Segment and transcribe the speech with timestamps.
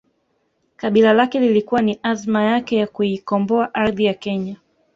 [0.75, 4.55] Kabila lake lilikuwa ni azma yake ya kuikomboa ardhi ya kenya